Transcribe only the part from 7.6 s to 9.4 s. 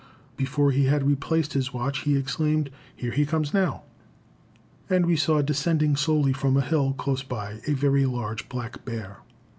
a very large black bear.